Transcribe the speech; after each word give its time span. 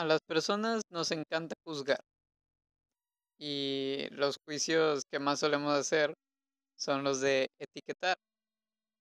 A 0.00 0.04
las 0.06 0.20
personas 0.26 0.80
nos 0.90 1.10
encanta 1.10 1.54
juzgar. 1.62 2.00
Y 3.38 4.06
los 4.12 4.38
juicios 4.46 5.02
que 5.12 5.18
más 5.18 5.40
solemos 5.40 5.74
hacer 5.74 6.14
son 6.74 7.04
los 7.04 7.20
de 7.20 7.48
etiquetar. 7.58 8.16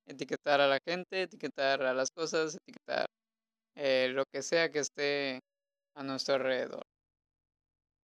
Etiquetar 0.05 0.59
a 0.59 0.67
la 0.67 0.77
gente, 0.85 1.21
etiquetar 1.21 1.83
a 1.83 1.93
las 1.93 2.09
cosas, 2.12 2.57
etiquetar 2.57 3.05
eh, 3.75 4.09
lo 4.12 4.25
que 4.25 4.41
sea 4.41 4.71
que 4.71 4.79
esté 4.79 5.39
a 5.96 6.04
nuestro 6.04 6.36
alrededor. 6.36 6.84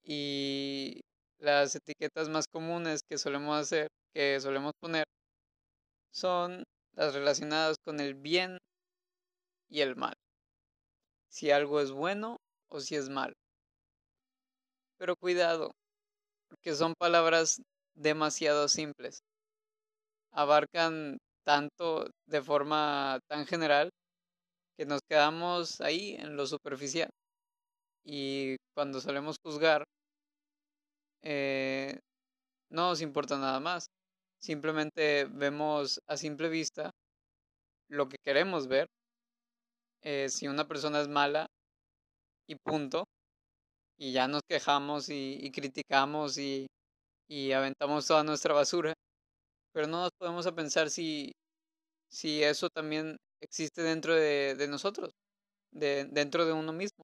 Y 0.05 1.01
las 1.39 1.75
etiquetas 1.75 2.29
más 2.29 2.45
comunes 2.47 3.01
que 3.09 3.17
solemos 3.17 3.59
hacer, 3.59 3.89
que 4.13 4.39
solemos 4.39 4.71
poner, 4.79 5.03
son 6.13 6.63
las 6.93 7.13
relacionadas 7.13 7.75
con 7.83 7.99
el 7.99 8.13
bien 8.15 8.57
y 9.67 9.81
el 9.81 9.97
mal. 9.97 10.13
Si 11.29 11.51
algo 11.51 11.81
es 11.81 11.91
bueno 11.91 12.37
o 12.75 12.79
si 12.81 12.95
es 12.95 13.09
malo. 13.09 13.33
Pero 14.97 15.15
cuidado, 15.15 15.71
porque 16.49 16.75
son 16.75 16.93
palabras 16.97 17.61
demasiado 17.95 18.67
simples. 18.67 19.19
Abarcan 20.31 21.17
tanto 21.45 22.07
de 22.27 22.41
forma 22.41 23.19
tan 23.29 23.45
general 23.45 23.89
que 24.77 24.85
nos 24.85 25.01
quedamos 25.09 25.79
ahí 25.81 26.15
en 26.15 26.35
lo 26.35 26.45
superficial. 26.47 27.09
Y 28.03 28.57
cuando 28.75 28.99
solemos 29.01 29.37
juzgar, 29.43 29.85
eh, 31.23 31.99
no 32.69 32.89
nos 32.89 33.01
importa 33.01 33.37
nada 33.37 33.59
más. 33.59 33.87
Simplemente 34.39 35.25
vemos 35.25 35.99
a 36.07 36.17
simple 36.17 36.49
vista 36.49 36.91
lo 37.89 38.09
que 38.09 38.17
queremos 38.23 38.67
ver. 38.67 38.87
Eh, 40.03 40.29
si 40.29 40.47
una 40.47 40.67
persona 40.67 41.01
es 41.01 41.07
mala 41.07 41.47
y 42.47 42.55
punto, 42.55 43.05
y 43.97 44.13
ya 44.13 44.27
nos 44.27 44.41
quejamos 44.47 45.09
y, 45.09 45.51
criticamos 45.51 46.37
y, 46.37 46.67
y, 47.29 47.51
aventamos 47.53 48.07
toda 48.07 48.23
nuestra 48.23 48.53
basura, 48.53 48.93
pero 49.73 49.87
no 49.87 50.01
nos 50.03 50.11
podemos 50.19 50.47
a 50.47 50.55
pensar 50.55 50.89
si, 50.89 51.33
si 52.09 52.43
eso 52.43 52.69
también 52.69 53.17
existe 53.41 53.81
dentro 53.83 54.15
de, 54.15 54.55
de 54.55 54.67
nosotros, 54.67 55.11
de, 55.71 56.05
dentro 56.05 56.45
de 56.45 56.53
uno 56.53 56.73
mismo. 56.73 57.03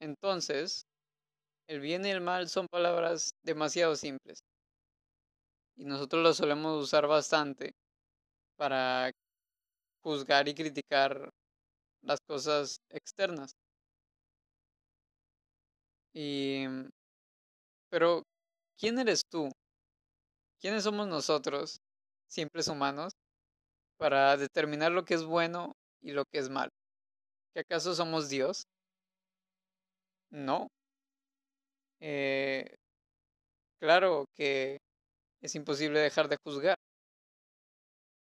Entonces, 0.00 0.84
el 1.68 1.80
bien 1.80 2.06
y 2.06 2.10
el 2.10 2.20
mal 2.20 2.48
son 2.48 2.66
palabras 2.68 3.32
demasiado 3.42 3.96
simples. 3.96 4.40
Y 5.76 5.84
nosotros 5.84 6.22
las 6.22 6.36
solemos 6.36 6.82
usar 6.82 7.06
bastante 7.06 7.72
para 8.56 9.10
juzgar 10.02 10.48
y 10.48 10.54
criticar 10.54 11.30
las 12.04 12.20
cosas 12.26 12.78
externas. 12.90 13.52
Y 16.14 16.66
pero 17.90 18.22
¿quién 18.78 18.98
eres 18.98 19.22
tú? 19.30 19.50
¿Quiénes 20.60 20.84
somos 20.84 21.06
nosotros, 21.06 21.78
simples 22.28 22.68
humanos, 22.68 23.12
para 23.98 24.36
determinar 24.36 24.92
lo 24.92 25.04
que 25.04 25.14
es 25.14 25.24
bueno 25.24 25.74
y 26.02 26.12
lo 26.12 26.24
que 26.24 26.38
es 26.40 26.50
malo? 26.50 26.70
¿Que 27.54 27.60
acaso 27.60 27.94
somos 27.94 28.28
Dios? 28.28 28.64
No. 30.30 30.68
Eh, 32.00 32.76
claro 33.80 34.26
que 34.34 34.78
es 35.42 35.54
imposible 35.54 36.00
dejar 36.00 36.28
de 36.28 36.36
juzgar, 36.44 36.76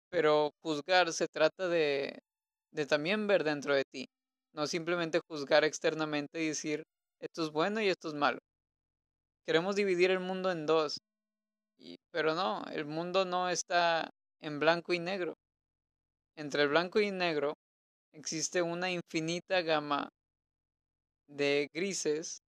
pero 0.10 0.52
juzgar 0.62 1.12
se 1.12 1.28
trata 1.28 1.68
de, 1.68 2.20
de 2.74 2.86
también 2.86 3.28
ver 3.28 3.44
dentro 3.44 3.76
de 3.76 3.84
ti, 3.92 4.08
no 4.54 4.68
simplemente 4.68 5.20
juzgar 5.30 5.64
externamente 5.64 6.42
y 6.42 6.48
decir 6.48 6.84
esto 7.22 7.44
es 7.44 7.52
bueno 7.52 7.82
y 7.82 7.88
esto 7.88 8.10
es 8.10 8.16
malo. 8.16 8.40
Queremos 9.46 9.76
dividir 9.76 10.12
el 10.12 10.20
mundo 10.20 10.52
en 10.52 10.66
dos, 10.66 10.98
y, 11.80 11.98
pero 12.12 12.36
no, 12.36 12.64
el 12.72 12.86
mundo 12.86 13.26
no 13.26 13.50
está 13.50 14.10
en 14.42 14.60
blanco 14.60 14.94
y 14.94 15.00
negro. 15.00 15.34
Entre 16.36 16.64
el 16.64 16.70
blanco 16.70 17.00
y 17.00 17.12
negro 17.12 17.54
existe 18.14 18.62
una 18.62 18.92
infinita 18.92 19.62
gama 19.62 20.10
de 21.28 21.68
grises 21.74 22.40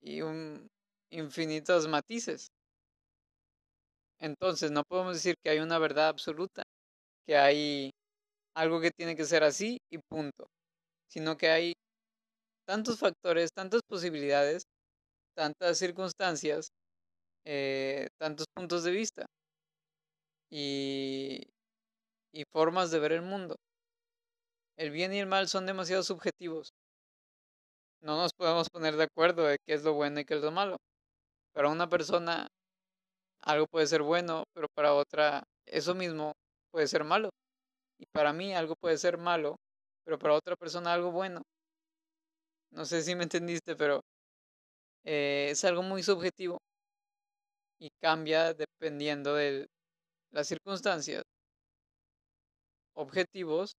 y 0.00 0.20
un 0.22 0.68
infinitos 1.10 1.88
matices. 1.88 2.48
Entonces 4.20 4.70
no 4.70 4.82
podemos 4.84 5.14
decir 5.14 5.34
que 5.42 5.50
hay 5.50 5.58
una 5.60 5.78
verdad 5.78 6.08
absoluta, 6.08 6.62
que 7.26 7.36
hay 7.36 7.90
algo 8.58 8.80
que 8.80 8.90
tiene 8.90 9.16
que 9.16 9.24
ser 9.24 9.44
así 9.44 9.78
y 9.90 9.98
punto, 9.98 10.48
sino 11.08 11.36
que 11.36 11.48
hay 11.50 11.72
tantos 12.66 12.98
factores, 12.98 13.50
tantas 13.54 13.82
posibilidades, 13.88 14.64
tantas 15.36 15.78
circunstancias, 15.78 16.68
eh, 17.46 18.08
tantos 18.18 18.46
puntos 18.54 18.84
de 18.84 18.92
vista 18.92 19.26
y, 20.50 21.42
y 22.32 22.44
formas 22.52 22.90
de 22.90 22.98
ver 23.00 23.12
el 23.12 23.22
mundo. 23.22 23.56
El 24.78 24.90
bien 24.92 25.12
y 25.12 25.18
el 25.18 25.26
mal 25.26 25.46
son 25.48 25.66
demasiado 25.66 26.02
subjetivos 26.02 26.70
no 28.02 28.16
nos 28.16 28.32
podemos 28.32 28.68
poner 28.70 28.96
de 28.96 29.04
acuerdo 29.04 29.44
de 29.44 29.58
qué 29.66 29.74
es 29.74 29.82
lo 29.84 29.94
bueno 29.94 30.20
y 30.20 30.24
qué 30.24 30.34
es 30.34 30.42
lo 30.42 30.50
malo. 30.50 30.76
Para 31.54 31.68
una 31.68 31.88
persona 31.88 32.48
algo 33.42 33.66
puede 33.66 33.86
ser 33.86 34.02
bueno, 34.02 34.44
pero 34.54 34.68
para 34.74 34.94
otra 34.94 35.44
eso 35.66 35.94
mismo 35.94 36.32
puede 36.72 36.88
ser 36.88 37.04
malo. 37.04 37.30
Y 37.98 38.06
para 38.06 38.32
mí 38.32 38.54
algo 38.54 38.74
puede 38.76 38.96
ser 38.98 39.18
malo, 39.18 39.56
pero 40.04 40.18
para 40.18 40.34
otra 40.34 40.56
persona 40.56 40.92
algo 40.92 41.10
bueno. 41.12 41.42
No 42.70 42.84
sé 42.84 43.02
si 43.02 43.14
me 43.14 43.24
entendiste, 43.24 43.76
pero 43.76 44.02
eh, 45.04 45.48
es 45.50 45.64
algo 45.64 45.82
muy 45.82 46.02
subjetivo 46.02 46.58
y 47.78 47.90
cambia 48.00 48.54
dependiendo 48.54 49.34
de 49.34 49.68
las 50.30 50.48
circunstancias, 50.48 51.22
objetivos 52.94 53.76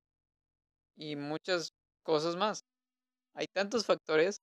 y 0.96 1.16
muchas 1.16 1.70
cosas 2.02 2.36
más. 2.36 2.60
Hay 3.34 3.46
tantos 3.52 3.86
factores 3.86 4.38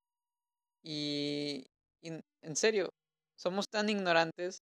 y, 0.84 1.66
en 2.02 2.56
serio, 2.56 2.90
somos 3.36 3.68
tan 3.70 3.90
ignorantes 3.90 4.62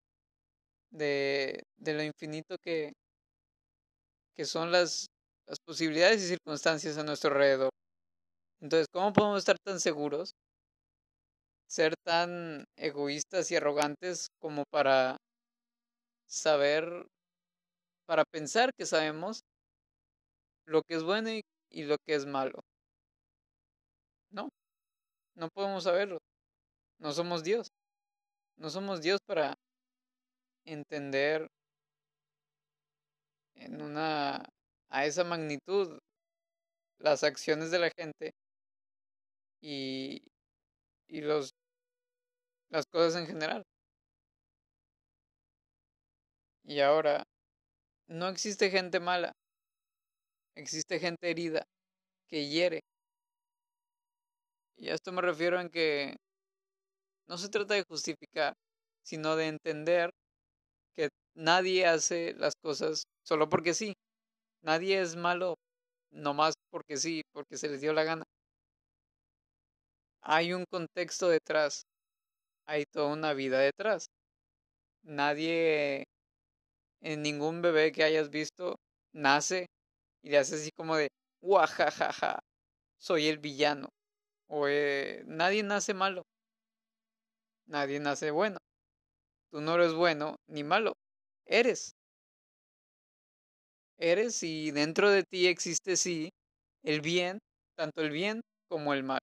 de, 0.90 1.62
de 1.76 1.94
lo 1.94 2.02
infinito 2.02 2.56
que, 2.62 2.92
que 4.34 4.44
son 4.44 4.72
las, 4.72 5.06
las 5.46 5.58
posibilidades 5.64 6.22
y 6.22 6.28
circunstancias 6.28 6.98
a 6.98 7.04
nuestro 7.04 7.30
alrededor. 7.30 7.70
Entonces, 8.60 8.86
¿cómo 8.92 9.12
podemos 9.12 9.38
estar 9.38 9.56
tan 9.64 9.80
seguros? 9.80 10.32
Ser 11.68 11.94
tan 12.04 12.64
egoístas 12.76 13.50
y 13.50 13.56
arrogantes 13.56 14.28
como 14.40 14.64
para 14.70 15.16
saber, 16.28 17.06
para 18.06 18.24
pensar 18.24 18.70
que 18.76 18.86
sabemos 18.86 19.40
lo 20.66 20.82
que 20.82 20.94
es 20.94 21.02
bueno 21.02 21.30
y 21.70 21.82
lo 21.84 21.96
que 22.06 22.14
es 22.14 22.26
malo. 22.26 22.60
No, 24.30 24.48
no 25.34 25.48
podemos 25.48 25.84
saberlo. 25.84 26.18
No 26.98 27.12
somos 27.12 27.42
Dios. 27.42 27.68
No 28.56 28.70
somos 28.70 29.02
Dios 29.02 29.20
para 29.26 29.54
entender 30.64 31.48
en 33.64 33.82
una 33.82 34.44
a 34.90 35.06
esa 35.06 35.24
magnitud 35.24 35.98
las 36.98 37.24
acciones 37.24 37.70
de 37.70 37.78
la 37.78 37.90
gente 37.96 38.32
y, 39.60 40.22
y 41.08 41.20
los 41.20 41.50
las 42.70 42.86
cosas 42.86 43.20
en 43.20 43.26
general. 43.26 43.62
Y 46.64 46.80
ahora 46.80 47.24
no 48.08 48.28
existe 48.28 48.70
gente 48.70 49.00
mala. 49.00 49.32
Existe 50.54 50.98
gente 50.98 51.30
herida 51.30 51.64
que 52.28 52.48
hiere 52.48 52.82
y 54.82 54.88
a 54.90 54.94
esto 54.94 55.12
me 55.12 55.22
refiero 55.22 55.60
en 55.60 55.68
que 55.70 56.16
no 57.28 57.38
se 57.38 57.48
trata 57.48 57.74
de 57.74 57.84
justificar, 57.84 58.54
sino 59.04 59.36
de 59.36 59.46
entender 59.46 60.10
nadie 61.34 61.86
hace 61.86 62.34
las 62.34 62.54
cosas 62.62 63.04
solo 63.24 63.48
porque 63.48 63.74
sí. 63.74 63.94
Nadie 64.62 65.00
es 65.00 65.16
malo 65.16 65.56
nomás 66.10 66.54
porque 66.70 66.96
sí, 66.96 67.22
porque 67.32 67.56
se 67.56 67.68
les 67.68 67.80
dio 67.80 67.92
la 67.92 68.04
gana. 68.04 68.24
Hay 70.22 70.52
un 70.52 70.64
contexto 70.70 71.28
detrás, 71.28 71.82
hay 72.66 72.84
toda 72.92 73.12
una 73.12 73.32
vida 73.34 73.58
detrás. 73.58 74.06
Nadie, 75.02 76.04
en 77.00 77.22
ningún 77.22 77.60
bebé 77.60 77.90
que 77.92 78.04
hayas 78.04 78.30
visto, 78.30 78.76
nace 79.12 79.66
y 80.22 80.30
le 80.30 80.38
hace 80.38 80.54
así 80.56 80.70
como 80.76 80.96
de, 80.96 81.08
guajajaja, 81.42 82.38
soy 82.98 83.26
el 83.26 83.38
villano. 83.38 83.88
O 84.48 84.68
eh, 84.68 85.24
nadie 85.26 85.62
nace 85.62 85.94
malo. 85.94 86.22
Nadie 87.66 87.98
nace 88.00 88.30
bueno. 88.30 88.58
Tú 89.50 89.60
no 89.60 89.74
eres 89.74 89.92
bueno 89.94 90.36
ni 90.46 90.62
malo. 90.62 90.92
Eres. 91.58 91.94
Eres 93.98 94.42
y 94.42 94.70
dentro 94.70 95.10
de 95.10 95.22
ti 95.22 95.46
existe 95.46 95.96
sí 95.96 96.30
el 96.82 97.00
bien, 97.00 97.38
tanto 97.76 98.02
el 98.02 98.10
bien 98.10 98.42
como 98.68 98.92
el 98.92 99.02
mal, 99.02 99.20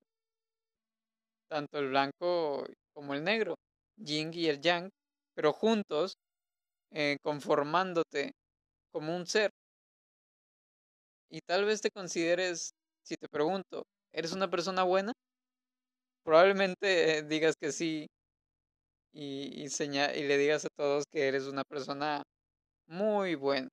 tanto 1.49 1.79
el 1.79 1.89
blanco 1.89 2.65
como 2.93 3.13
el 3.13 3.23
negro, 3.23 3.55
yin 3.97 4.31
y 4.33 4.47
el 4.47 4.61
yang, 4.61 4.89
pero 5.35 5.53
juntos, 5.53 6.15
eh, 6.91 7.17
conformándote 7.23 8.33
como 8.91 9.15
un 9.15 9.27
ser. 9.27 9.51
Y 11.29 11.39
tal 11.41 11.65
vez 11.65 11.81
te 11.81 11.89
consideres, 11.91 12.71
si 13.03 13.15
te 13.15 13.27
pregunto, 13.29 13.83
¿eres 14.13 14.33
una 14.33 14.49
persona 14.49 14.83
buena? 14.83 15.13
Probablemente 16.23 17.23
digas 17.23 17.55
que 17.59 17.71
sí 17.71 18.07
y, 19.13 19.63
y, 19.63 19.67
y 19.67 20.23
le 20.23 20.37
digas 20.37 20.65
a 20.65 20.69
todos 20.75 21.05
que 21.11 21.27
eres 21.27 21.45
una 21.45 21.63
persona 21.63 22.23
muy 22.87 23.35
buena. 23.35 23.69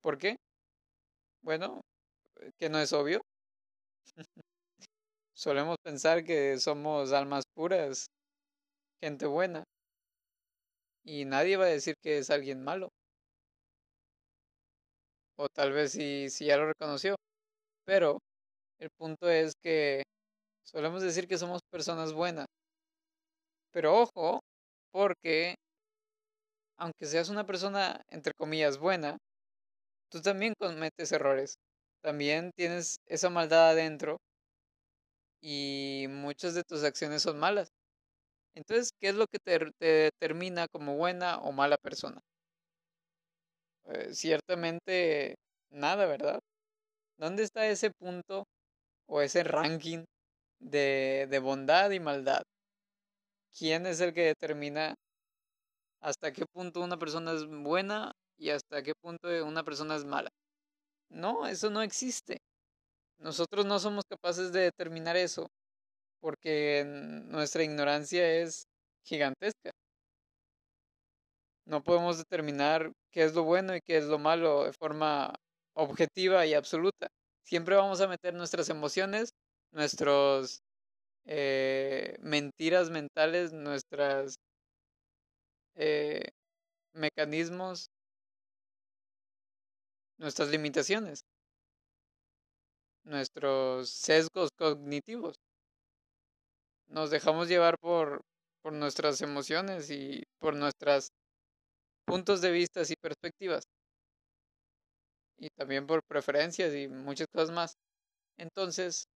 ¿Por 0.00 0.16
qué? 0.18 0.36
Bueno, 1.42 1.80
que 2.58 2.68
no 2.70 2.78
es 2.80 2.92
obvio. 2.92 3.22
Solemos 5.34 5.76
pensar 5.82 6.24
que 6.24 6.58
somos 6.58 7.12
almas 7.12 7.44
puras, 7.54 8.06
gente 9.00 9.26
buena. 9.26 9.64
Y 11.06 11.24
nadie 11.24 11.56
va 11.56 11.64
a 11.64 11.68
decir 11.68 11.94
que 12.02 12.18
es 12.18 12.28
alguien 12.28 12.62
malo. 12.62 12.90
O 15.38 15.48
tal 15.48 15.72
vez 15.72 15.92
si, 15.92 16.28
si 16.30 16.46
ya 16.46 16.56
lo 16.56 16.66
reconoció. 16.66 17.16
Pero 17.84 18.20
el 18.80 18.90
punto 18.98 19.30
es 19.30 19.54
que 19.62 20.04
solemos 20.64 21.02
decir 21.02 21.28
que 21.28 21.38
somos 21.38 21.60
personas 21.70 22.12
buenas. 22.14 22.46
Pero 23.76 23.94
ojo, 23.94 24.40
porque 24.90 25.54
aunque 26.78 27.04
seas 27.04 27.28
una 27.28 27.44
persona, 27.44 28.00
entre 28.08 28.32
comillas, 28.32 28.78
buena, 28.78 29.18
tú 30.10 30.22
también 30.22 30.54
cometes 30.58 31.12
errores. 31.12 31.56
También 32.02 32.52
tienes 32.56 32.96
esa 33.06 33.28
maldad 33.28 33.70
adentro 33.70 34.16
y 35.42 36.06
muchas 36.08 36.54
de 36.54 36.62
tus 36.64 36.84
acciones 36.84 37.20
son 37.20 37.38
malas. 37.38 37.68
Entonces, 38.54 38.90
¿qué 38.98 39.10
es 39.10 39.14
lo 39.16 39.26
que 39.26 39.38
te, 39.44 39.58
determina 39.78 40.68
como 40.68 40.96
buena 40.96 41.38
o 41.40 41.52
mala 41.52 41.76
persona? 41.76 42.22
Eh, 43.88 44.14
ciertamente 44.14 45.36
nada, 45.70 46.06
¿verdad? 46.06 46.40
¿Dónde 47.18 47.42
está 47.42 47.66
ese 47.68 47.90
punto 47.90 48.44
o 49.08 49.20
ese 49.22 49.44
ranking 49.44 50.04
de, 50.60 51.28
de 51.30 51.38
bondad 51.40 51.90
y 51.90 52.00
maldad? 52.00 52.42
¿Quién 53.58 53.86
es 53.86 54.00
el 54.00 54.12
que 54.12 54.22
determina 54.22 54.94
hasta 56.00 56.32
qué 56.32 56.44
punto 56.46 56.82
una 56.82 56.98
persona 56.98 57.32
es 57.32 57.46
buena 57.46 58.12
y 58.38 58.50
hasta 58.50 58.82
qué 58.82 58.92
punto 58.94 59.28
una 59.46 59.64
persona 59.64 59.96
es 59.96 60.04
mala? 60.04 60.30
No, 61.10 61.46
eso 61.48 61.70
no 61.70 61.82
existe. 61.82 62.38
Nosotros 63.18 63.66
no 63.66 63.78
somos 63.78 64.04
capaces 64.08 64.52
de 64.52 64.60
determinar 64.60 65.16
eso 65.16 65.48
porque 66.20 66.84
nuestra 66.86 67.64
ignorancia 67.64 68.28
es 68.42 68.66
gigantesca. 69.04 69.70
No 71.66 71.82
podemos 71.82 72.18
determinar 72.18 72.92
qué 73.10 73.24
es 73.24 73.34
lo 73.34 73.44
bueno 73.44 73.74
y 73.76 73.80
qué 73.80 73.96
es 73.96 74.04
lo 74.04 74.18
malo 74.18 74.64
de 74.64 74.72
forma 74.72 75.34
objetiva 75.74 76.46
y 76.46 76.54
absoluta. 76.54 77.08
Siempre 77.42 77.76
vamos 77.76 78.00
a 78.00 78.08
meter 78.08 78.34
nuestras 78.34 78.68
emociones, 78.68 79.30
nuestros 79.72 80.60
eh, 81.26 82.16
mentiras 82.20 82.90
mentales, 82.90 83.52
nuestros 83.52 84.36
eh, 85.76 86.30
mecanismos, 86.94 87.88
nuestras 90.18 90.48
limitaciones 90.50 91.20
nuestros 93.06 93.90
sesgos 93.90 94.50
cognitivos. 94.58 95.36
Nos 96.88 97.10
dejamos 97.10 97.48
llevar 97.48 97.78
por, 97.78 98.22
por 98.62 98.72
nuestras 98.72 99.20
emociones 99.22 99.90
y 99.90 100.24
por 100.38 100.54
nuestros 100.54 101.10
puntos 102.06 102.40
de 102.40 102.50
vista 102.52 102.82
y 102.88 102.96
perspectivas. 102.96 103.64
Y 105.38 105.48
también 105.50 105.86
por 105.86 106.02
preferencias 106.02 106.74
y 106.74 106.88
muchas 106.88 107.26
cosas 107.32 107.50
más. 107.50 107.74
Entonces, 108.38 109.06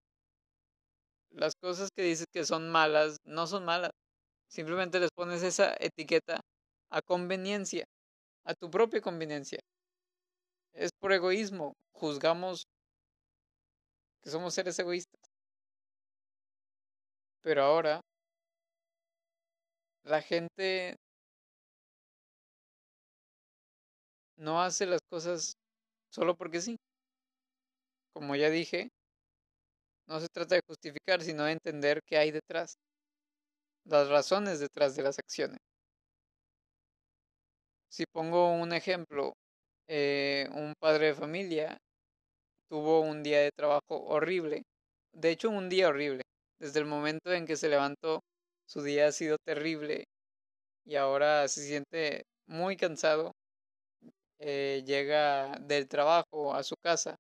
las 1.31 1.55
cosas 1.57 1.91
que 1.95 2.03
dices 2.03 2.27
que 2.33 2.45
son 2.45 2.71
malas 2.71 3.19
no 3.25 3.47
son 3.47 3.65
malas. 3.65 3.91
Simplemente 4.49 5.01
les 5.01 5.11
pones 5.15 5.43
esa 5.43 5.75
etiqueta 5.81 6.41
a 6.91 7.03
conveniencia, 7.03 7.85
a 8.45 8.55
tu 8.55 8.71
propia 8.71 9.01
conveniencia. 9.01 9.61
Es 10.75 10.91
por 10.99 11.13
egoísmo. 11.13 11.75
Juzgamos 11.93 12.65
que 14.23 14.31
somos 14.31 14.55
seres 14.55 14.79
egoístas. 14.79 15.21
Pero 17.43 17.63
ahora 17.63 18.01
la 20.05 20.21
gente 20.23 20.97
no 24.37 24.61
hace 24.63 24.87
las 24.87 25.01
cosas 25.09 25.55
solo 26.11 26.37
porque 26.37 26.61
sí. 26.61 26.77
Como 28.15 28.37
ya 28.37 28.51
dije, 28.51 28.91
no 30.11 30.19
se 30.19 30.29
trata 30.29 30.57
de 30.57 30.63
justificar, 30.67 31.23
sino 31.23 31.45
de 31.45 31.53
entender 31.53 32.01
qué 32.05 32.19
hay 32.19 32.33
detrás, 32.33 32.75
las 33.85 34.09
razones 34.09 34.59
detrás 34.59 34.97
de 34.97 35.03
las 35.05 35.19
acciones. 35.19 35.59
Si 37.89 38.05
pongo 38.13 38.53
un 38.53 38.73
ejemplo, 38.73 39.35
eh, 39.89 40.49
un 40.53 40.75
padre 40.81 41.09
de 41.09 41.15
familia 41.15 41.79
tuvo 42.69 43.01
un 43.01 43.23
día 43.23 43.41
de 43.41 43.51
trabajo 43.53 44.05
horrible. 44.07 44.63
De 45.13 45.31
hecho, 45.31 45.51
un 45.51 45.69
día 45.69 45.89
horrible. 45.89 46.23
Desde 46.61 46.81
el 46.81 46.87
momento 46.87 47.33
en 47.33 47.47
que 47.47 47.57
se 47.57 47.69
levantó, 47.69 48.21
su 48.67 48.83
día 48.83 49.09
ha 49.09 49.13
sido 49.13 49.39
terrible 49.45 50.05
y 50.85 50.97
ahora 50.97 51.49
se 51.49 51.63
siente 51.67 52.25
muy 52.47 52.77
cansado. 52.77 53.33
Eh, 54.39 54.83
llega 54.87 55.57
del 55.61 55.87
trabajo 55.89 56.55
a 56.55 56.63
su 56.63 56.75
casa 56.83 57.17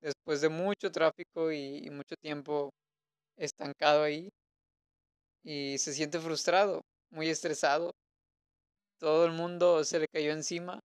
después 0.00 0.40
de 0.40 0.48
mucho 0.48 0.90
tráfico 0.90 1.52
y, 1.52 1.88
mucho 1.90 2.16
tiempo 2.20 2.70
estancado 3.36 4.02
ahí 4.02 4.28
y 5.42 5.78
se 5.78 5.94
siente 5.94 6.18
frustrado, 6.18 6.82
muy 7.10 7.28
estresado. 7.28 7.92
Todo 8.98 9.24
el 9.24 9.32
mundo 9.32 9.82
se 9.84 9.98
le 9.98 10.06
cayó 10.12 10.32
encima 10.32 10.80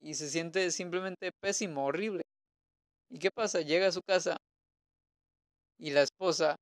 y 0.00 0.14
se 0.14 0.28
siente 0.30 0.70
simplemente 0.70 1.30
pésimo, 1.40 1.86
horrible. 1.86 2.22
¿Y 3.10 3.18
qué 3.18 3.30
pasa? 3.30 3.60
Llega 3.60 3.88
a 3.88 3.92
su 3.92 4.02
casa 4.02 4.36
y 5.78 5.90
la 5.90 6.02
esposa 6.02 6.56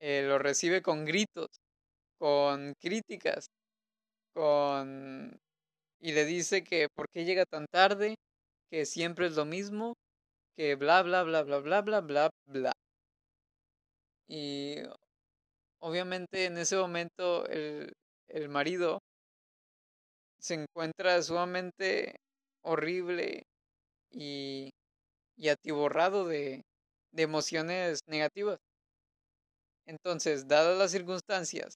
eh, 0.00 0.24
lo 0.26 0.38
recibe 0.38 0.82
con 0.82 1.04
gritos, 1.04 1.48
con 2.18 2.74
críticas, 2.80 3.46
con... 4.34 5.38
y 6.00 6.12
le 6.12 6.24
dice 6.24 6.64
que 6.64 6.88
por 6.94 7.06
qué 7.10 7.24
llega 7.24 7.44
tan 7.46 7.66
tarde, 7.66 8.16
que 8.70 8.86
siempre 8.86 9.26
es 9.26 9.36
lo 9.36 9.44
mismo, 9.44 9.94
que 10.58 10.74
bla, 10.74 11.02
bla, 11.02 11.22
bla, 11.22 11.42
bla, 11.42 11.58
bla, 11.60 11.80
bla, 11.80 12.00
bla, 12.02 12.30
bla. 12.46 12.72
Y 14.28 14.76
obviamente 15.80 16.44
en 16.46 16.58
ese 16.58 16.76
momento 16.76 17.46
el, 17.46 17.92
el 18.28 18.48
marido 18.48 19.00
se 20.38 20.54
encuentra 20.54 21.22
sumamente 21.22 22.16
horrible 22.62 23.42
y 24.10 24.70
y 25.36 25.48
atiborrado 25.50 26.26
de, 26.28 26.62
de 27.12 27.22
emociones 27.24 28.00
negativas. 28.08 28.58
Entonces, 29.86 30.46
dadas 30.48 30.78
las 30.78 30.90
circunstancias 30.90 31.74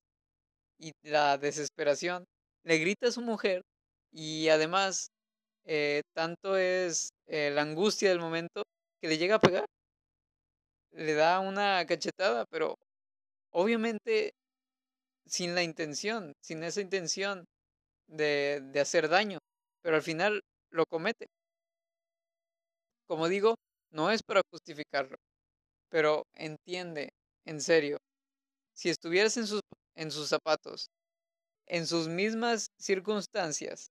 y 0.78 0.92
la 1.04 1.38
desesperación, 1.38 2.24
le 2.64 2.78
grita 2.78 3.08
a 3.08 3.12
su 3.12 3.22
mujer 3.22 3.62
y 4.12 4.48
además 4.50 5.08
eh, 5.66 6.02
tanto 6.14 6.56
es 6.58 7.10
eh, 7.28 7.50
la 7.52 7.62
angustia 7.62 8.10
del 8.10 8.20
momento 8.20 8.64
que 9.02 9.08
le 9.08 9.18
llega 9.18 9.34
a 9.34 9.40
pegar. 9.40 9.66
Le 10.92 11.14
da 11.14 11.40
una 11.40 11.84
cachetada, 11.86 12.44
pero 12.46 12.76
obviamente 13.52 14.32
sin 15.26 15.54
la 15.54 15.62
intención, 15.62 16.34
sin 16.40 16.62
esa 16.62 16.80
intención 16.80 17.44
de, 18.06 18.60
de 18.62 18.80
hacer 18.80 19.08
daño, 19.08 19.38
pero 19.82 19.96
al 19.96 20.02
final 20.02 20.42
lo 20.70 20.84
comete. 20.86 21.26
Como 23.08 23.28
digo, 23.28 23.56
no 23.90 24.10
es 24.10 24.22
para 24.22 24.42
justificarlo, 24.50 25.16
pero 25.90 26.24
entiende, 26.34 27.10
en 27.44 27.60
serio, 27.60 27.98
si 28.74 28.90
estuvieras 28.90 29.36
en 29.36 29.46
sus, 29.46 29.62
en 29.96 30.10
sus 30.10 30.28
zapatos, 30.28 30.88
en 31.66 31.86
sus 31.86 32.08
mismas 32.08 32.68
circunstancias, 32.78 33.88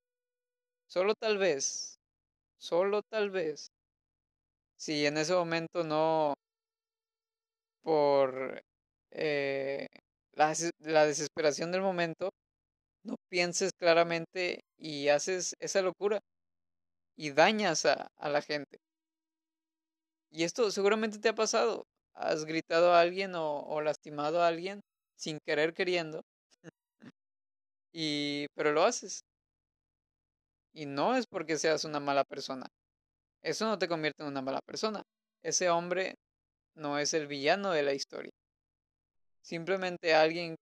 solo 0.87 1.15
tal 1.15 1.37
vez, 1.37 1.97
solo 2.59 3.01
tal 3.09 3.31
vez, 3.31 3.69
si 4.81 5.05
en 5.05 5.17
ese 5.17 5.33
momento 5.35 5.83
no, 5.83 6.33
por 7.83 8.63
eh, 9.11 9.87
la, 10.33 10.53
la 10.79 11.05
desesperación 11.05 11.71
del 11.71 11.81
momento, 11.81 12.31
no 13.03 13.15
pienses 13.29 13.71
claramente 13.77 14.61
y 14.77 15.09
haces 15.09 15.55
esa 15.59 15.81
locura 15.83 16.21
y 17.17 17.31
dañas 17.31 17.85
a, 17.85 18.09
a 18.17 18.29
la 18.29 18.41
gente. 18.41 18.79
Y 20.31 20.45
esto 20.45 20.71
seguramente 20.71 21.19
te 21.19 21.29
ha 21.29 21.35
pasado. 21.35 21.85
Has 22.15 22.45
gritado 22.45 22.93
a 22.93 23.01
alguien 23.01 23.33
o, 23.35 23.81
lastimado 23.81 24.41
a 24.41 24.47
alguien 24.47 24.81
sin 25.15 25.37
querer 25.45 25.73
queriendo. 25.75 26.23
y 27.93 28.47
pero 28.55 28.71
lo 28.71 28.83
haces. 28.83 29.23
Y 30.73 30.85
no 30.85 31.15
es 31.15 31.27
porque 31.27 31.57
seas 31.57 31.85
una 31.85 32.01
mala 32.01 32.25
persona. 32.25 32.67
Eso 33.43 33.65
no 33.65 33.77
te 33.79 33.87
convierte 33.87 34.23
en 34.23 34.29
una 34.29 34.41
mala 34.41 34.61
persona. 34.61 35.03
Ese 35.43 35.69
hombre 35.69 36.15
no 36.75 36.99
es 36.99 37.13
el 37.13 37.27
villano 37.27 37.71
de 37.71 37.83
la 37.83 37.93
historia. 37.93 38.31
Simplemente 39.43 40.13
alguien 40.15 40.55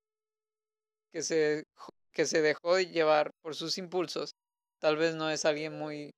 que 1.11 1.21
se, 1.23 1.63
que 2.11 2.25
se 2.25 2.41
dejó 2.41 2.75
de 2.75 2.87
llevar 2.87 3.31
por 3.41 3.55
sus 3.55 3.77
impulsos. 3.77 4.31
Tal 4.79 4.97
vez 4.97 5.15
no 5.15 5.29
es 5.29 5.45
alguien 5.45 5.77
muy 5.77 6.11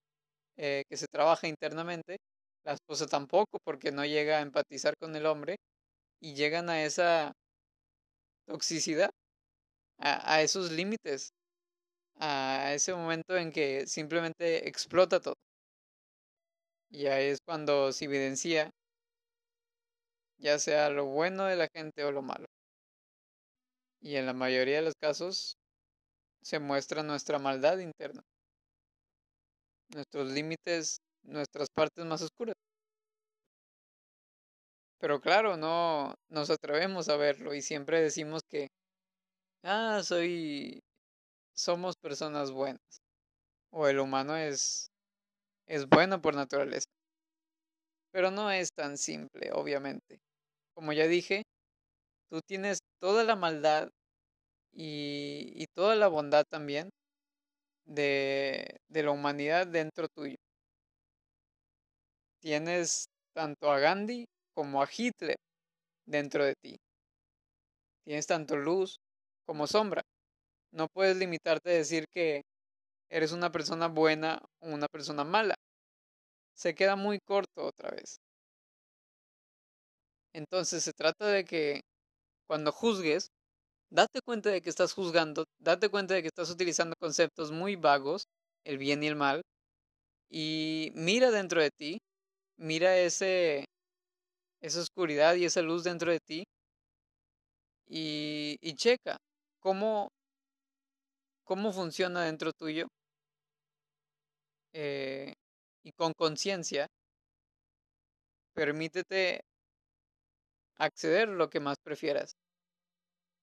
eh, 0.58 0.84
que 0.90 0.98
se 0.98 1.08
trabaja 1.08 1.48
internamente. 1.48 2.18
La 2.66 2.74
esposa 2.74 3.08
tampoco, 3.08 3.60
porque 3.64 3.92
no 3.92 4.06
llega 4.06 4.40
a 4.40 4.42
empatizar 4.42 4.96
con 5.00 5.16
el 5.16 5.26
hombre. 5.26 5.58
Y 6.22 6.36
llegan 6.36 6.70
a 6.70 6.84
esa 6.86 7.34
toxicidad, 8.46 9.10
a, 10.00 10.36
a 10.36 10.42
esos 10.44 10.72
límites, 10.72 11.32
a 12.20 12.74
ese 12.74 12.94
momento 12.96 13.38
en 13.38 13.52
que 13.52 13.88
simplemente 13.88 14.68
explota 14.70 15.20
todo. 15.22 15.36
Y 16.92 17.08
ahí 17.08 17.30
es 17.30 17.40
cuando 17.42 17.92
se 17.92 18.06
evidencia 18.06 18.72
ya 20.42 20.60
sea 20.60 20.90
lo 20.90 21.06
bueno 21.06 21.46
de 21.46 21.56
la 21.56 21.68
gente 21.74 22.04
o 22.04 22.12
lo 22.12 22.22
malo. 22.22 22.48
Y 24.02 24.16
en 24.16 24.26
la 24.26 24.34
mayoría 24.34 24.78
de 24.78 24.82
los 24.84 24.96
casos 25.00 25.56
se 26.44 26.60
muestra 26.60 27.04
nuestra 27.04 27.40
maldad 27.40 27.78
interna, 27.80 28.22
nuestros 29.94 30.32
límites, 30.32 30.98
nuestras 31.24 31.70
partes 31.70 32.06
más 32.06 32.22
oscuras. 32.22 32.56
Pero 35.00 35.20
claro, 35.20 35.58
no 35.58 36.14
nos 36.30 36.50
atrevemos 36.50 37.10
a 37.10 37.18
verlo 37.18 37.54
y 37.54 37.62
siempre 37.62 38.02
decimos 38.02 38.42
que, 38.48 38.68
ah, 39.64 40.02
soy, 40.04 40.82
somos 41.56 41.96
personas 41.98 42.52
buenas. 42.52 43.02
O 43.72 43.88
el 43.88 44.00
humano 44.00 44.38
es, 44.38 44.91
es 45.72 45.88
bueno 45.88 46.22
por 46.22 46.36
naturaleza. 46.36 46.90
Pero 48.12 48.30
no 48.30 48.52
es 48.52 48.74
tan 48.74 48.98
simple, 48.98 49.52
obviamente. 49.54 50.20
Como 50.76 50.92
ya 50.92 51.08
dije, 51.08 51.44
tú 52.30 52.42
tienes 52.46 52.80
toda 53.00 53.24
la 53.24 53.38
maldad 53.38 53.90
y, 54.74 55.66
toda 55.74 55.96
la 55.96 56.10
bondad 56.10 56.44
también 56.50 56.90
de, 57.86 58.80
de 58.90 59.04
la 59.04 59.12
humanidad 59.12 59.66
dentro 59.66 60.08
tuyo. 60.10 60.36
Tienes 62.42 63.06
tanto 63.34 63.72
a 63.72 63.80
Gandhi 63.80 64.26
como 64.54 64.84
a 64.84 64.90
Hitler 64.92 65.38
dentro 66.06 66.44
de 66.44 66.56
ti. 66.62 66.76
Tienes 68.04 68.28
tanto 68.28 68.58
luz 68.58 68.98
como 69.46 69.68
sombra. 69.68 70.02
No 70.74 70.88
puedes 70.90 71.16
limitarte 71.16 71.70
a 71.70 71.74
decir 71.74 72.06
que 72.14 72.42
eres 73.12 73.32
una 73.34 73.52
persona 73.52 73.88
buena 73.88 74.40
o 74.62 74.70
una 74.70 74.88
persona 74.88 75.24
mala. 75.24 75.56
Se 76.56 76.74
queda 76.76 76.96
muy 76.96 77.20
corto 77.20 77.66
otra 77.66 77.92
vez. 77.92 78.18
Entonces 80.34 80.84
se 80.84 80.94
trata 80.94 81.28
de 81.28 81.44
que 81.46 81.82
cuando 82.48 82.72
juzgues, 82.72 83.28
date 83.92 84.22
cuenta 84.26 84.50
de 84.50 84.62
que 84.62 84.70
estás 84.70 84.94
juzgando, 84.94 85.46
date 85.60 85.90
cuenta 85.90 86.14
de 86.16 86.22
que 86.22 86.30
estás 86.30 86.50
utilizando 86.50 86.96
conceptos 87.00 87.52
muy 87.52 87.76
vagos, 87.76 88.26
el 88.66 88.78
bien 88.78 89.04
y 89.04 89.08
el 89.08 89.16
mal, 89.16 89.42
y 90.30 90.92
mira 90.96 91.32
dentro 91.32 91.62
de 91.62 91.72
ti, 91.72 92.00
mira 92.58 92.98
ese, 92.98 93.66
esa 94.62 94.82
oscuridad 94.82 95.36
y 95.36 95.46
esa 95.46 95.62
luz 95.62 95.84
dentro 95.84 96.12
de 96.12 96.20
ti, 96.20 96.44
y, 97.88 98.58
y 98.62 98.76
checa 98.76 99.18
cómo, 99.60 100.10
cómo 101.44 101.72
funciona 101.74 102.24
dentro 102.24 102.52
tuyo, 102.54 102.88
eh, 104.74 105.34
y 105.84 105.92
con 105.94 106.14
conciencia, 106.14 106.88
permítete 108.54 109.42
acceder 110.78 111.30
lo 111.30 111.50
que 111.50 111.62
más 111.62 111.78
prefieras. 111.82 112.36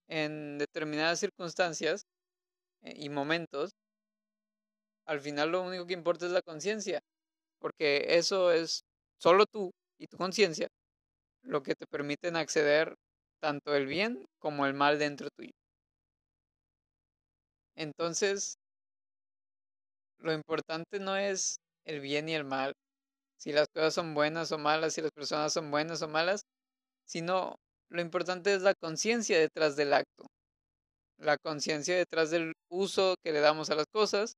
En 0.09 0.59
determinadas 0.59 1.19
circunstancias 1.21 2.03
eh, 2.83 2.95
y 2.97 3.09
momentos, 3.11 3.73
al 5.07 5.21
final 5.21 5.51
lo 5.51 5.63
único 5.63 5.87
que 5.87 5.95
importa 5.95 6.27
es 6.27 6.33
la 6.33 6.43
conciencia, 6.43 7.01
porque 7.61 8.19
eso 8.19 8.53
es 8.53 8.83
solo 9.21 9.47
tú 9.47 9.73
y 9.99 10.07
tu 10.09 10.17
conciencia 10.19 10.69
lo 11.43 11.63
que 11.63 11.75
te 11.75 11.87
permiten 11.87 12.37
acceder 12.37 12.95
tanto 13.41 13.75
el 13.77 13.87
bien 13.87 14.27
como 14.41 14.67
el 14.67 14.75
mal 14.75 14.99
dentro 14.99 15.29
tuyo. 15.37 15.53
Entonces, 17.77 18.59
lo 20.19 20.33
importante 20.33 20.99
no 21.01 21.17
es 21.17 21.59
el 21.85 22.01
bien 22.01 22.29
y 22.29 22.35
el 22.35 22.45
mal, 22.45 22.75
si 23.39 23.53
las 23.53 23.69
cosas 23.69 23.95
son 23.95 24.15
buenas 24.15 24.53
o 24.53 24.59
malas, 24.59 24.95
si 24.95 25.03
las 25.03 25.13
personas 25.13 25.53
son 25.53 25.71
buenas 25.71 26.03
o 26.03 26.09
malas, 26.09 26.43
sino 27.07 27.57
lo 27.91 28.03
importante 28.03 28.55
es 28.55 28.63
la 28.63 28.75
conciencia 28.75 29.39
detrás 29.39 29.77
del 29.77 29.95
acto, 29.95 30.27
la 31.19 31.39
conciencia 31.39 31.97
detrás 31.97 32.31
del 32.31 32.55
uso 32.71 33.17
que 33.23 33.33
le 33.33 33.41
damos 33.41 33.71
a 33.71 33.77
las 33.77 33.87
cosas 33.93 34.35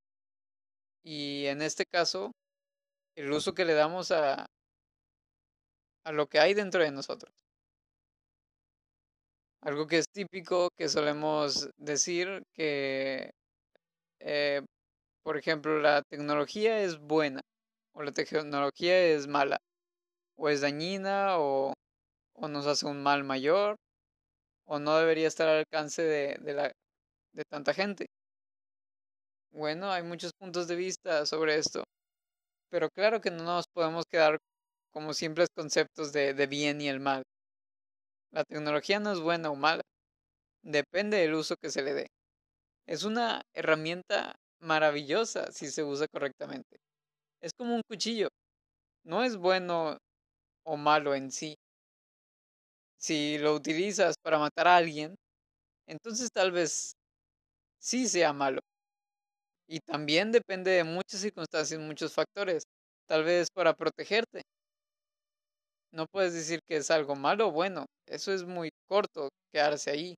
y 1.03 1.47
en 1.47 1.63
este 1.63 1.85
caso 1.87 2.33
el 3.17 3.33
uso 3.33 3.55
que 3.55 3.65
le 3.65 3.75
damos 3.75 4.11
a, 4.13 4.47
a 6.05 6.13
lo 6.13 6.27
que 6.27 6.39
hay 6.41 6.55
dentro 6.55 6.83
de 6.83 6.91
nosotros. 6.91 7.33
Algo 9.63 9.87
que 9.87 9.99
es 9.99 10.07
típico 10.11 10.71
que 10.77 10.89
solemos 10.89 11.69
decir 11.77 12.43
que, 12.55 13.33
eh, 14.21 14.63
por 15.23 15.37
ejemplo, 15.37 15.81
la 15.81 16.03
tecnología 16.03 16.81
es 16.81 16.99
buena 16.99 17.41
o 17.95 18.03
la 18.03 18.13
tecnología 18.13 19.01
es 19.03 19.27
mala 19.27 19.59
o 20.37 20.49
es 20.49 20.61
dañina 20.63 21.39
o 21.39 21.75
o 22.35 22.49
nos 22.49 22.67
hace 22.67 22.87
un 22.87 23.03
mal 23.03 23.25
mayor 23.25 23.77
o 24.67 24.79
no 24.79 24.97
debería 24.97 25.29
estar 25.29 25.49
al 25.49 25.59
alcance 25.59 26.03
de, 26.03 26.39
de, 26.41 26.55
la, 26.55 26.73
de 27.33 27.45
tanta 27.51 27.75
gente. 27.75 28.07
Bueno, 29.53 29.91
hay 29.91 30.03
muchos 30.03 30.33
puntos 30.39 30.69
de 30.69 30.77
vista 30.77 31.27
sobre 31.27 31.57
esto, 31.57 31.85
pero 32.71 32.89
claro 32.91 33.21
que 33.21 33.31
no 33.31 33.45
nos 33.45 33.67
podemos 33.73 34.05
quedar 34.11 34.39
como 34.93 35.15
simples 35.15 35.49
conceptos 35.55 36.13
de, 36.13 36.35
de 36.35 36.47
bien 36.47 36.81
y 36.81 36.89
el 36.89 37.01
mal. 37.01 37.23
La 38.33 38.45
tecnología 38.45 38.99
no 39.01 39.13
es 39.13 39.21
buena 39.21 39.51
o 39.51 39.57
mala, 39.57 39.83
depende 40.63 41.19
del 41.19 41.35
uso 41.35 41.57
que 41.57 41.71
se 41.71 41.83
le 41.83 41.95
dé. 41.95 42.07
Es 42.87 43.05
una 43.05 43.43
herramienta 43.55 44.37
maravillosa 44.61 45.53
si 45.53 45.69
se 45.71 45.85
usa 45.85 46.07
correctamente. 46.13 46.79
Es 47.43 47.53
como 47.55 47.75
un 47.77 47.83
cuchillo. 47.89 48.29
No 49.05 49.25
es 49.25 49.37
bueno 49.39 49.99
o 50.65 50.77
malo 50.79 51.15
en 51.15 51.33
sí, 51.33 51.57
si 52.99 53.39
lo 53.39 53.55
utilizas 53.55 54.17
para 54.23 54.39
matar 54.39 54.69
a 54.69 54.77
alguien, 54.77 55.17
entonces 55.89 56.31
tal 56.33 56.53
vez 56.53 56.95
sí 57.81 58.09
sea 58.09 58.33
malo. 58.33 58.61
Y 59.69 59.81
también 59.81 60.33
depende 60.33 60.71
de 60.73 60.85
muchas 60.85 61.21
circunstancias, 61.21 61.81
muchos 61.81 62.13
factores. 62.13 62.65
Tal 63.07 63.25
vez 63.25 63.49
para 63.51 63.75
protegerte. 63.75 64.43
No 65.93 66.07
puedes 66.07 66.35
decir 66.35 66.61
que 66.67 66.77
es 66.77 66.91
algo 66.91 67.15
malo 67.17 67.49
o 67.49 67.53
bueno. 67.53 67.87
Eso 68.07 68.33
es 68.33 68.45
muy 68.45 68.71
corto, 68.89 69.29
quedarse 69.53 69.91
ahí. 69.91 70.15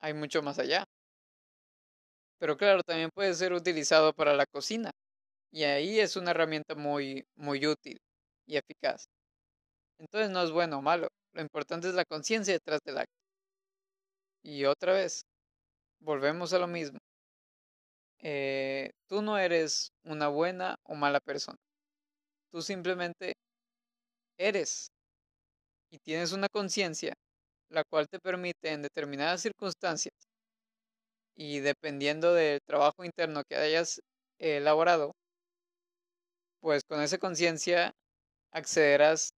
Hay 0.00 0.14
mucho 0.14 0.42
más 0.42 0.58
allá. 0.58 0.84
Pero 2.40 2.56
claro, 2.56 2.82
también 2.82 3.10
puede 3.14 3.34
ser 3.34 3.52
utilizado 3.52 4.12
para 4.14 4.34
la 4.34 4.46
cocina. 4.46 4.90
Y 5.52 5.64
ahí 5.64 6.00
es 6.00 6.16
una 6.16 6.32
herramienta 6.32 6.74
muy, 6.74 7.24
muy 7.36 7.66
útil 7.66 7.98
y 8.46 8.56
eficaz. 8.56 9.06
Entonces 9.98 10.30
no 10.30 10.42
es 10.42 10.50
bueno 10.52 10.78
o 10.78 10.82
malo. 10.82 11.08
Lo 11.34 11.42
importante 11.42 11.88
es 11.88 11.94
la 11.94 12.04
conciencia 12.04 12.54
detrás 12.54 12.80
del 12.84 12.98
acto. 12.98 13.14
Y 14.42 14.64
otra 14.66 14.92
vez, 14.92 15.22
volvemos 16.00 16.52
a 16.54 16.58
lo 16.58 16.66
mismo. 16.68 16.98
Eh, 18.22 18.90
tú 19.08 19.22
no 19.22 19.38
eres 19.38 19.90
una 20.04 20.28
buena 20.28 20.76
o 20.84 20.94
mala 20.94 21.20
persona. 21.20 21.56
Tú 22.52 22.62
simplemente 22.62 23.34
eres 24.38 24.88
y 25.90 25.98
tienes 25.98 26.32
una 26.32 26.48
conciencia 26.48 27.14
la 27.70 27.84
cual 27.84 28.08
te 28.08 28.18
permite 28.18 28.72
en 28.72 28.82
determinadas 28.82 29.42
circunstancias 29.42 30.29
y 31.40 31.60
dependiendo 31.60 32.34
del 32.34 32.60
trabajo 32.66 33.02
interno 33.02 33.44
que 33.48 33.56
hayas 33.56 34.02
elaborado, 34.38 35.12
pues 36.60 36.82
con 36.86 37.00
esa 37.00 37.16
conciencia 37.16 37.92
accederás 38.52 39.30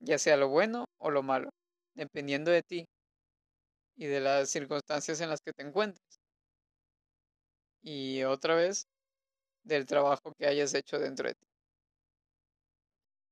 ya 0.00 0.18
sea 0.18 0.36
lo 0.36 0.48
bueno 0.48 0.84
o 1.00 1.10
lo 1.10 1.22
malo, 1.22 1.48
dependiendo 1.94 2.50
de 2.50 2.62
ti 2.62 2.84
y 3.96 4.06
de 4.06 4.20
las 4.20 4.50
circunstancias 4.50 5.20
en 5.22 5.30
las 5.30 5.40
que 5.40 5.52
te 5.52 5.62
encuentres. 5.62 6.18
Y 7.82 8.22
otra 8.24 8.54
vez, 8.54 8.84
del 9.64 9.86
trabajo 9.86 10.34
que 10.38 10.46
hayas 10.46 10.74
hecho 10.74 10.98
dentro 10.98 11.28
de 11.28 11.34
ti. 11.34 11.46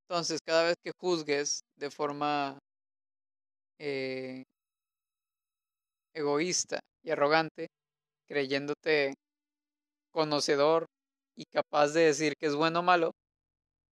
Entonces, 0.08 0.40
cada 0.42 0.64
vez 0.64 0.76
que 0.82 0.92
juzgues 0.98 1.60
de 1.76 1.90
forma 1.90 2.58
eh, 3.78 4.44
egoísta 6.14 6.80
y 7.04 7.10
arrogante, 7.12 7.68
creyéndote 8.28 9.14
conocedor 10.12 10.86
y 11.36 11.44
capaz 11.46 11.88
de 11.92 12.02
decir 12.06 12.34
que 12.38 12.46
es 12.46 12.54
bueno 12.54 12.80
o 12.80 12.82
malo, 12.82 13.12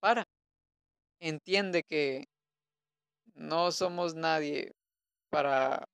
para. 0.00 0.24
Entiende 1.20 1.82
que 1.84 2.24
no 3.34 3.72
somos 3.72 4.14
nadie 4.14 4.72
para 5.30 5.84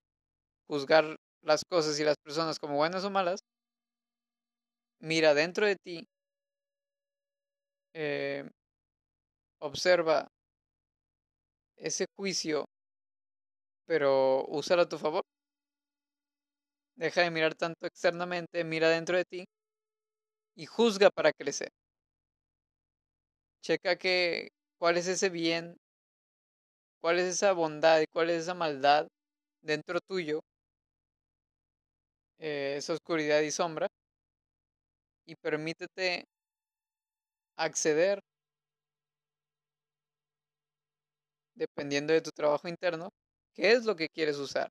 juzgar 0.68 1.16
las 1.42 1.64
cosas 1.68 1.98
y 2.00 2.04
las 2.04 2.16
personas 2.22 2.58
como 2.58 2.76
buenas 2.76 3.04
o 3.04 3.10
malas. 3.10 3.40
Mira 5.00 5.34
dentro 5.34 5.66
de 5.66 5.74
ti. 5.76 6.06
Eh, 7.94 8.44
observa 9.60 10.28
ese 11.76 12.06
juicio, 12.16 12.66
pero 13.86 14.44
úsalo 14.48 14.82
a 14.82 14.88
tu 14.88 14.98
favor. 14.98 15.22
Deja 16.98 17.22
de 17.22 17.30
mirar 17.30 17.54
tanto 17.54 17.86
externamente, 17.86 18.62
mira 18.62 18.90
dentro 18.90 19.16
de 19.16 19.24
ti 19.24 19.44
y 20.56 20.66
juzga 20.66 21.08
para 21.10 21.32
crecer. 21.32 21.70
Checa 23.62 23.96
que 23.96 24.48
cuál 24.78 24.96
es 24.96 25.06
ese 25.06 25.28
bien, 25.30 25.76
cuál 27.00 27.18
es 27.18 27.24
esa 27.26 27.52
bondad 27.54 28.00
y 28.00 28.06
cuál 28.06 28.30
es 28.30 28.42
esa 28.42 28.54
maldad 28.54 29.08
dentro 29.62 30.00
tuyo, 30.00 30.40
eh, 32.38 32.74
esa 32.78 32.92
oscuridad 32.94 33.40
y 33.40 33.50
sombra, 33.50 33.88
y 35.26 35.36
permítete 35.36 36.24
acceder, 37.58 38.20
dependiendo 41.54 42.14
de 42.14 42.22
tu 42.22 42.30
trabajo 42.30 42.68
interno, 42.68 43.10
qué 43.54 43.72
es 43.72 43.84
lo 43.84 43.94
que 43.96 44.08
quieres 44.08 44.38
usar. 44.38 44.70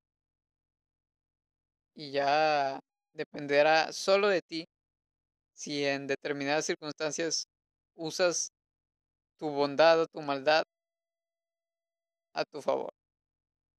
Y 1.98 2.12
ya 2.12 2.78
dependerá 3.12 3.92
solo 3.92 4.28
de 4.28 4.40
ti 4.40 4.64
si 5.54 5.84
en 5.84 6.06
determinadas 6.06 6.66
circunstancias 6.66 7.46
usas 7.96 8.50
tu 9.38 9.50
bondad 9.50 10.02
o 10.02 10.06
tu 10.06 10.22
maldad 10.22 10.62
a 12.34 12.44
tu 12.44 12.62
favor 12.62 12.90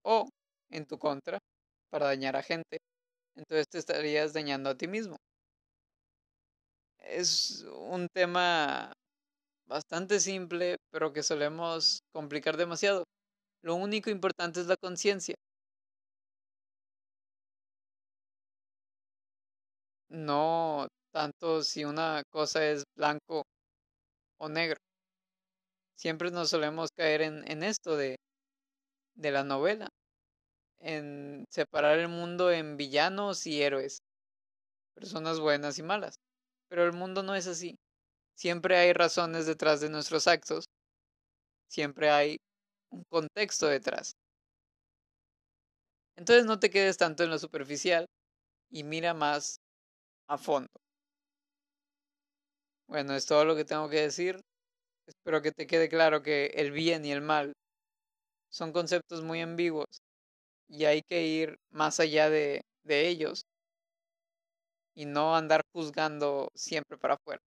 o 0.04 0.28
en 0.70 0.86
tu 0.86 0.98
contra 0.98 1.38
para 1.90 2.06
dañar 2.06 2.36
a 2.36 2.42
gente, 2.42 2.78
entonces 3.36 3.68
te 3.70 3.78
estarías 3.78 4.32
dañando 4.32 4.70
a 4.70 4.76
ti 4.76 4.88
mismo. 4.88 5.16
Es 6.98 7.64
un 7.72 8.08
tema 8.12 8.92
bastante 9.66 10.20
simple, 10.20 10.76
pero 10.90 11.12
que 11.12 11.22
solemos 11.22 12.00
complicar 12.12 12.56
demasiado. 12.56 13.04
Lo 13.62 13.76
único 13.76 14.10
importante 14.10 14.60
es 14.60 14.66
la 14.66 14.76
conciencia. 14.76 15.36
No 20.10 20.88
tanto 21.12 21.62
si 21.62 21.84
una 21.84 22.22
cosa 22.30 22.66
es 22.66 22.84
blanco 22.96 23.44
o 24.38 24.48
negro. 24.48 24.78
Siempre 25.96 26.30
nos 26.30 26.50
solemos 26.50 26.90
caer 26.96 27.22
en, 27.22 27.50
en 27.50 27.62
esto 27.62 27.96
de, 27.96 28.16
de 29.16 29.30
la 29.32 29.44
novela, 29.44 29.88
en 30.80 31.44
separar 31.50 31.98
el 31.98 32.08
mundo 32.08 32.50
en 32.52 32.76
villanos 32.76 33.46
y 33.46 33.62
héroes, 33.62 34.00
personas 34.94 35.40
buenas 35.40 35.78
y 35.78 35.82
malas. 35.84 36.16
Pero 36.68 36.84
el 36.84 36.92
mundo 36.92 37.22
no 37.22 37.34
es 37.34 37.46
así. 37.46 37.76
Siempre 38.36 38.78
hay 38.78 38.92
razones 38.94 39.46
detrás 39.46 39.80
de 39.80 39.90
nuestros 39.90 40.28
actos, 40.28 40.66
siempre 41.68 42.10
hay 42.10 42.38
un 42.90 43.04
contexto 43.10 43.66
detrás. 43.66 44.12
Entonces 46.16 46.44
no 46.46 46.58
te 46.58 46.70
quedes 46.70 46.96
tanto 46.98 47.24
en 47.24 47.30
lo 47.30 47.38
superficial 47.38 48.06
y 48.70 48.84
mira 48.84 49.14
más 49.14 49.58
a 50.28 50.38
fondo. 50.38 50.68
Bueno, 52.88 53.14
es 53.14 53.26
todo 53.26 53.44
lo 53.44 53.54
que 53.56 53.64
tengo 53.64 53.88
que 53.88 54.00
decir. 54.00 54.40
Espero 55.06 55.42
que 55.42 55.52
te 55.52 55.66
quede 55.66 55.88
claro 55.88 56.22
que 56.22 56.46
el 56.56 56.72
bien 56.72 57.04
y 57.04 57.12
el 57.12 57.22
mal 57.22 57.54
son 58.50 58.72
conceptos 58.72 59.22
muy 59.22 59.40
ambiguos 59.40 60.02
y 60.68 60.84
hay 60.86 61.02
que 61.02 61.26
ir 61.26 61.56
más 61.70 62.00
allá 62.00 62.30
de, 62.30 62.62
de 62.84 63.08
ellos 63.08 63.44
y 64.94 65.06
no 65.06 65.34
andar 65.36 65.62
juzgando 65.72 66.48
siempre 66.54 66.98
para 66.98 67.14
afuera, 67.14 67.40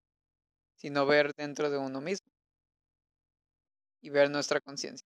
sino 0.78 1.06
ver 1.06 1.32
dentro 1.38 1.70
de 1.70 1.78
uno 1.78 2.02
mismo 2.02 2.28
y 4.02 4.10
ver 4.10 4.30
nuestra 4.30 4.60
conciencia. 4.60 5.06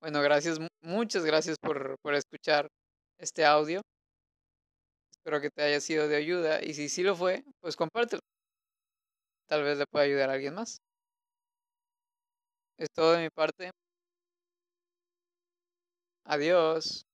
Bueno, 0.00 0.20
gracias, 0.20 0.58
muchas 0.82 1.24
gracias 1.24 1.56
por, 1.60 1.96
por 2.02 2.14
escuchar 2.14 2.68
este 3.18 3.44
audio. 3.44 3.82
Espero 5.24 5.40
que 5.40 5.50
te 5.50 5.62
haya 5.62 5.80
sido 5.80 6.08
de 6.08 6.16
ayuda 6.16 6.60
y 6.64 6.74
si 6.74 6.88
sí 6.88 7.04
lo 7.04 7.14
fue, 7.14 7.44
pues 7.60 7.76
compártelo. 7.76 8.22
Tal 9.48 9.62
vez 9.62 9.78
le 9.78 9.86
pueda 9.86 10.04
ayudar 10.04 10.30
a 10.30 10.32
alguien 10.34 10.54
más. 10.54 10.78
Es 12.78 12.88
todo 12.94 13.12
de 13.12 13.22
mi 13.22 13.30
parte. 13.30 13.72
Adiós. 16.26 17.04